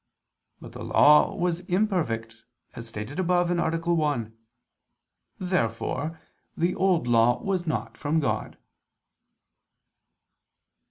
But 0.59 0.71
the 0.71 0.83
Law 0.83 1.35
was 1.35 1.59
imperfect, 1.59 2.43
as 2.75 2.87
stated 2.87 3.19
above 3.19 3.51
(A. 3.51 3.77
1). 3.93 4.37
Therefore 5.37 6.19
the 6.57 6.73
Old 6.73 7.05
Law 7.05 7.39
was 7.43 7.67
not 7.67 7.99
from 7.99 8.19
God. 8.19 8.57